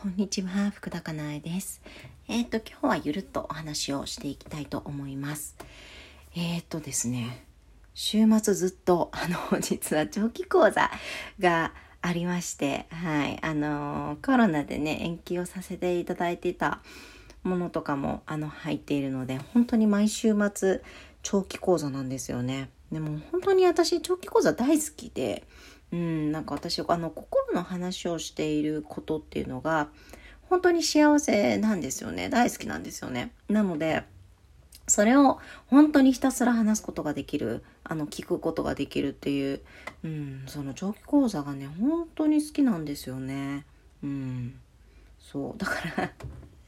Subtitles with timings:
[0.00, 1.82] こんにちは、福田かなえです。
[2.28, 5.56] えっ、と、今日はゆるっとお話をしていきたいと思います。
[6.36, 7.44] えっ、とですね、
[7.94, 10.88] 週末ずっと、あの、 実は長期講座
[11.40, 16.80] がありまして、はい、あの、コロナでね、延期をさせていただいていた
[17.42, 20.80] ものとかも、あの、入っているので、本当に毎週末、
[21.24, 22.70] 長期講座なんですよね。
[22.92, 25.44] でも本当に私、長期講座大好きで、
[25.92, 29.88] うん、なんか私あの心の話をしていることっていうのが
[30.48, 32.28] 本当に幸せなんですよね。
[32.28, 33.32] 大好きなんですよね。
[33.48, 34.04] なので
[34.86, 39.60] それを本当にひたすら話すことができるあの聞くことができるっていう、
[40.02, 43.66] うん、その長期講座がね本当に好きなんですよね。
[44.02, 44.58] うん。
[45.20, 45.58] そう。
[45.58, 46.12] だから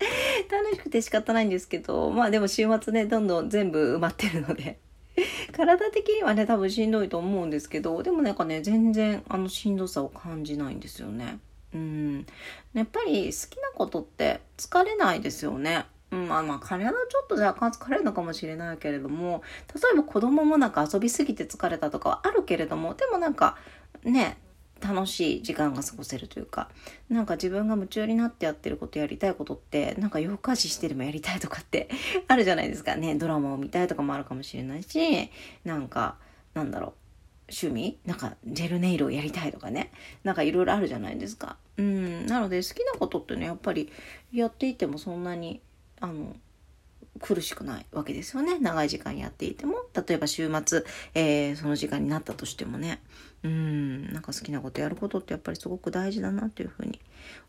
[0.50, 4.78] 楽しくて仕方ないんですけどまあでも週末ねどんどん全部埋まってるので。
[5.52, 11.38] 体的にはね多分しんどいと思うんですけどでもなんかね全然あのしんどさを感じないんですよね。
[11.72, 12.26] うん、
[12.74, 15.86] やっぱり好きなことって疲れないですよね。
[16.10, 23.56] うん、まあまあ体ちょっと若干疲れるのかもしれないけれども例えば子供もなんか遊びすぎて疲れたとかはあるけれどもでもなんか
[24.02, 24.36] ね
[24.80, 26.68] 楽しい時間が過ごせるというか
[27.08, 31.88] なんか自分が夢中になってやってることやりたいことってなんか夜更かししてでもやりたいとかって
[32.28, 32.96] あるじゃないですか。
[32.96, 35.30] ねドラマを見たいとかもあるかもしれないし
[35.64, 36.16] なんか
[36.54, 36.92] なんだろう。
[37.52, 37.98] 趣味？
[38.06, 39.90] なんかジェルネイルをやりたいとかね。
[40.22, 41.56] なんかいろいろあるじゃないですか。
[41.78, 42.26] うん。
[42.26, 43.90] なので好きなことってねやっぱり
[44.32, 45.60] やっていてもそんなに
[46.00, 46.36] あの
[47.18, 48.58] 苦しくないわけですよね。
[48.58, 49.76] 長い時間やっていても。
[49.94, 53.02] 例えば週末、えー、その時間になったとしてもね。
[53.42, 54.12] うん。
[54.12, 57.00] なんか好きなことやることってやっぱりすごく大事だなっていうふうに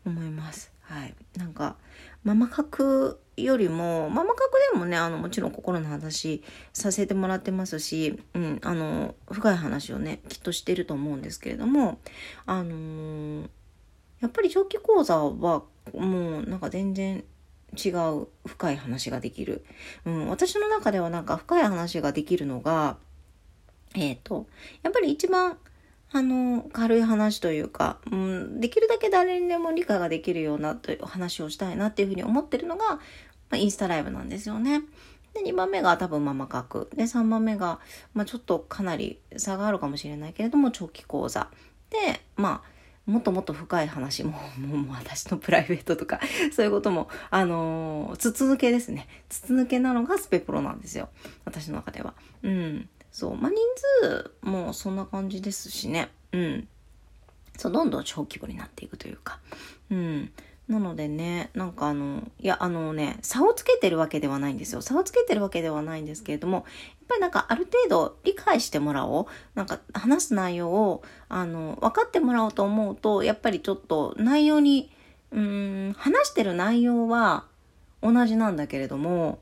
[0.04, 0.72] 思います。
[0.80, 1.14] はい。
[1.36, 1.76] なんか
[2.24, 11.98] ママ角よりもママ角でもねあのもちろん心の話させてもらってますし、うん、あの深い話をねきっとしてると思うんですけれども
[12.46, 13.48] あのー、
[14.20, 15.62] やっぱり長期講座は
[15.94, 17.24] もうなんか全然
[17.76, 19.64] 違う深い話ができる。
[20.04, 22.96] うん、私の中ではなんか深い話ができるのが、
[23.94, 24.46] えっ、ー、と、
[24.82, 25.58] やっぱり一番、
[26.12, 33.00] あの、軽い話というか、うん、できるだけ誰にでも理解ができるようなという話をしたいなっていうふうに思ってるのが、ま
[33.52, 34.82] あ、インスタライブなんですよね。
[35.34, 36.86] で、2番目が多分ママ角。
[36.94, 37.80] で、3番目が、
[38.12, 41.48] まあちょっとかなり差があるかもしれないけれども、長期講座。
[41.88, 42.72] で、まあ、
[43.06, 46.20] もっともっと深い話も、 もう私のプライベートとか、
[46.54, 49.08] そういうことも、あのー、筒抜けですね。
[49.28, 51.08] 筒抜けなのがスペプロなんですよ。
[51.44, 52.14] 私の中では。
[52.42, 52.88] うん。
[53.10, 53.36] そう。
[53.36, 53.58] まあ、人
[54.00, 56.10] 数もそんな感じですしね。
[56.32, 56.68] うん。
[57.56, 59.40] そう、どんどん小規模になっていくというか。
[59.90, 60.32] うん。
[60.68, 64.80] なのでね、なんかあの、いや、あのね、差をつけてるわけではないんですよ。
[64.80, 66.64] 差をつけてるわけではないんですけれども、やっ
[67.08, 69.26] ぱりなんかある程度理解してもらおう。
[69.54, 74.90] なんか話す内容を、あの、分かってもらおうと思うと、やっぱりちょっと内容に、
[75.32, 77.44] うん、話してる内容は
[78.02, 79.40] 同じなんだけれども、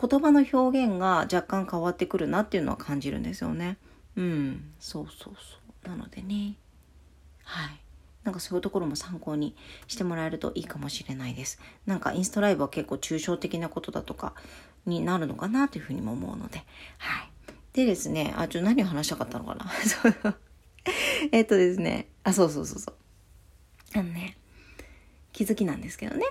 [0.00, 3.76] 言葉の表現が若干変わってくるなっていうのは感じるんですよね。
[4.16, 5.88] うん、そうそうそう。
[5.88, 6.56] なのでね、
[7.44, 7.83] はい。
[8.24, 9.54] なんかそういうところも参考に
[9.86, 11.60] してもらえるといいかもしれないです。
[11.86, 14.34] なんかインストライブは結構抽象的なことだとか
[14.86, 16.64] になるのかなというふうにも思うので。
[16.98, 17.30] はい。
[17.74, 19.66] でですね、あ、ちょ、何を話したかったのかな？
[21.32, 22.94] えっとですね、あ、そうそうそうそう。
[23.98, 24.36] あのね、
[25.32, 26.24] 気づきなんですけどね。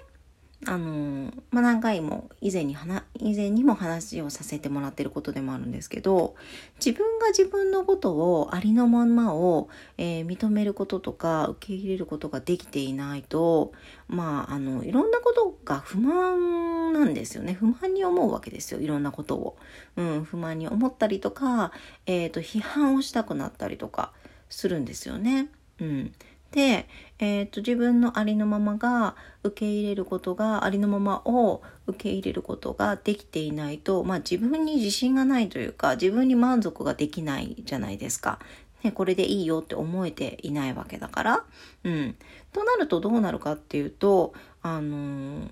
[0.66, 6.36] あのまあ、何回も以前に話、以前にも話をさせてもらってることでもあるんですけど、
[6.84, 13.74] 自分が自分のことをありのままを、えー、認めることとか受け入れることができていないと、
[14.08, 17.54] まあ、あの、いろんなことが不満なんですよね。
[17.54, 18.80] 不満に思うわけですよ。
[18.80, 19.58] いろんなことを。
[19.96, 21.72] うん、不満に思ったりとか、
[22.06, 24.12] えっ、ー、と、批判をしたくなったりとか
[24.50, 25.50] するんですよね。
[25.80, 26.14] うん。
[26.54, 26.88] で、
[27.18, 38.40] えーと、と自分のありのままが受け入れることがありのままを受け入れることができていないと、まあ、自分に自信がないというか自分に満足ができないじゃないですか。
[38.84, 41.44] ね、これでいいよって思えていないわけだから。
[41.86, 42.16] うん。
[42.52, 45.52] となるとどうなるかっていうとあのー、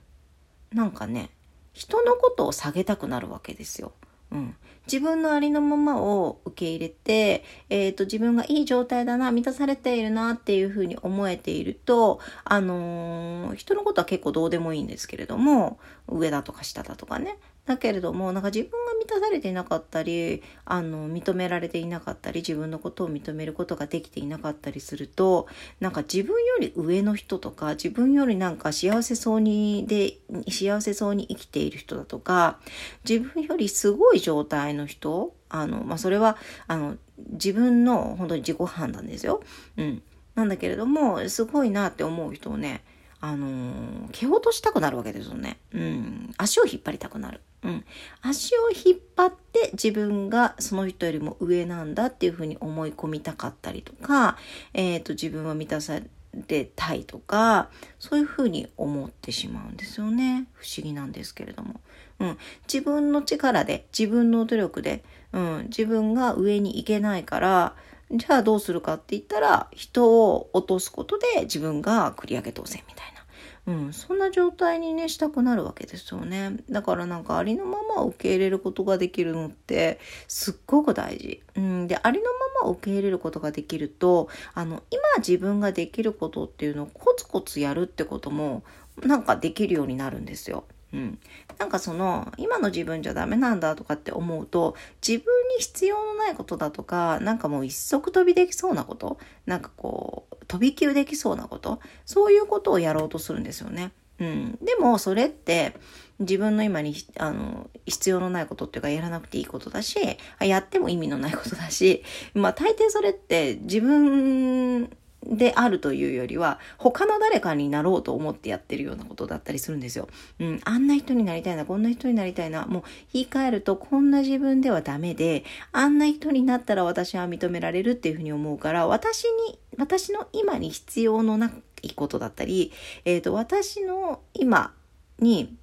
[0.73, 1.31] なんかね
[1.73, 3.93] 人のことを下げたくなるわけですよ。
[4.31, 4.55] うん、
[4.87, 17.37] 自分のありのままを受け入れて、えーと、自分がいい状態だな満たされているなっていうふうに思えていると、あのー、人のことは結構どうでもいいんですけれども上だとか下だとかね。
[17.65, 25.47] だけれどもなんか自分が満たされていなかったりあの認められていなかったり自分のことを認めることができていなかったりすると
[25.79, 30.17] なんか自分より上の人とか自分よりなんか幸せそうにで
[30.49, 32.59] 幸せそうに生きている人だとか
[33.07, 36.37] 自分よりすごい状態の人あの、まあ、それは
[36.67, 36.97] あの
[37.33, 39.43] 自分の本当に自己判断ですよ。
[39.77, 40.01] うん、
[40.33, 42.83] なんだけれどもすごいなって思う人をね
[43.19, 45.59] あのー、蹴落としたくなるわけですよね。
[45.73, 46.31] うん。
[46.37, 47.39] 足を引っ張りたくなる。
[47.63, 47.85] うん。
[48.21, 54.37] 足を引っ張って自分がその人よりも上なんだっていうふうに思い込みたかったりとか、
[54.73, 55.99] えっ、ー、と、自分は満たさ
[56.47, 57.69] れたいとか、
[57.99, 60.47] そういうふうに思ってしまうんですよね。
[60.53, 61.81] 不思議なんですけれども。
[62.19, 62.37] うん。
[62.71, 65.03] 自分の力で、自分の努力で、
[65.33, 65.63] うん。
[65.65, 67.75] 自分が上に行けないから、
[68.13, 73.20] じゃあどうするかって言ったら、人を落とすことで自分が繰り上げ当選みたいな。
[73.67, 76.57] うん、そんな状態にね、したくなるわけですよね。
[76.69, 81.43] だからなんかありのまま受け入れることができるのって、すっごく大事。
[81.55, 82.25] うん、で、ありの
[82.63, 88.63] まま受け入れることができると、あの、今自分ができることっていうのをコツコツやるってことも、
[89.03, 90.65] なんかできるようになるんですよ。
[90.93, 91.19] うん。
[91.57, 95.25] なんかその、今の自分じゃダメなんだとかって思うと、自分
[95.57, 103.91] に必要のないことだとか、なんかもう一足飛びできそうなこと、なんかこう、飛び級できそうなこと、そういうことをやろうとするんですよね。
[104.19, 104.59] うん。
[104.61, 105.73] でも、それって、
[106.19, 109.97] 自分の今に、あの、必要のないことっていうか、やらなくていいことだし、
[110.39, 112.03] やっても意味のないことだし、
[112.33, 114.91] まあ、大抵それって自分
[115.23, 120.07] であるというよりは、他の誰かになろうと思ってやってるようなことだったりするんですよ。
[120.39, 122.83] うん、あんな人になりたいな、こんな人になりたいな、もう
[123.13, 131.51] 言い換えると、こんな自分ではダメで、あんな人になったら私は認められるっていうふうに思うから、私に、私の今に必要のな
[131.83, 132.71] いことだったり、
[133.05, 134.73] えっ、ー、と、私の今
[135.19, 135.55] に、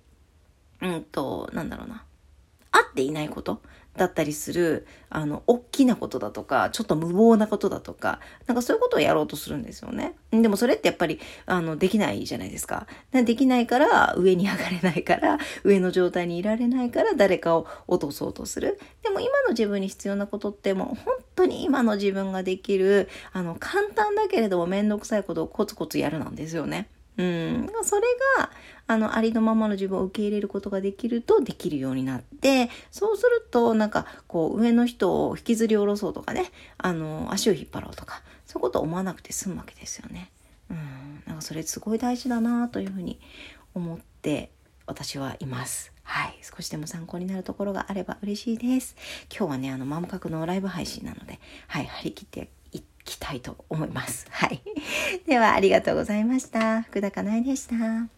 [0.80, 2.04] うんと、なんだろうな、
[2.70, 3.60] 合っていないこと
[3.98, 10.14] だったりする、あの、大きなことだとか、ちょっと無謀なことだとか、なんかそういうことをやろうとするんですよね。
[10.30, 12.86] でもそれってやっぱり、あの、できないじゃないですか。
[13.12, 18.80] できないから、上に上がれないから、上の状態にいられないから、誰かを落とそうとする。
[19.02, 26.88] でも今の自分に必要なことってもう本当に今の自分ができる、あの、簡単だけれどもめんどくさいことをコツコツやるなんですよね。
[27.18, 27.68] うん。
[27.82, 28.02] それ
[28.38, 28.50] が、
[28.86, 40.30] あの、ありのままの自分を受け入れることができるとできるようになって、そうすると、なんか、こう、上の人を引きずり下ろそうとかね、あの、足を引っ張ろうとか、そういうことを思わなくて済むわけですよね。
[40.70, 41.22] うん。
[41.26, 43.20] なんかそれすごい大事だなというふうに
[43.74, 44.50] 思って
[44.86, 45.92] 私はいます。
[46.02, 46.38] はい。
[46.42, 48.96] 少しでも参考になるところがあれば嬉しいです。
[49.28, 52.48] 今日はね、あの、マムカクのライブ配信なので、はい、張り切って
[53.08, 54.26] きたいと思います。
[54.30, 54.62] はい。
[55.26, 56.82] では、ありがとうございました。
[56.82, 58.17] 福田かなえでした。